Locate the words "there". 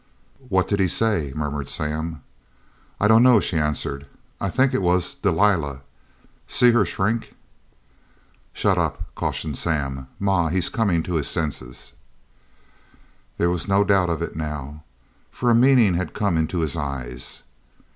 13.37-13.51